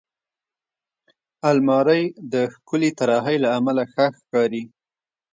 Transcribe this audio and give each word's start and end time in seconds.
الماري 1.49 2.03
د 2.33 2.35
ښکلې 2.53 2.89
طراحۍ 2.99 3.37
له 3.43 3.49
امله 3.57 3.83
ښه 3.93 4.05
ښکاري 4.17 4.63